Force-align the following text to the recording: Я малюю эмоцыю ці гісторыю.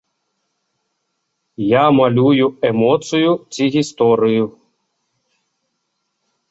Я 1.65 1.83
малюю 1.99 2.47
эмоцыю 2.71 3.31
ці 3.53 3.63
гісторыю. 3.77 4.43